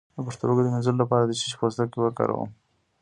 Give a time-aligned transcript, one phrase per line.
[0.15, 2.49] د پښتورګو د مینځلو لپاره د څه شي پوستکی وکاروم؟